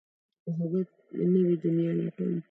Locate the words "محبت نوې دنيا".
0.57-1.91